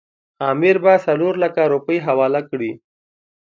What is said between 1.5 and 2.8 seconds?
روپۍ حواله کړي.